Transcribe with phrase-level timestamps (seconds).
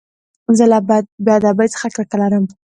[0.57, 0.77] زه له
[1.25, 2.45] بېادبۍ څخه کرکه لرم.